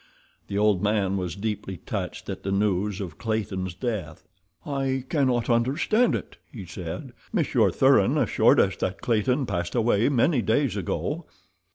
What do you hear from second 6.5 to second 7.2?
he said.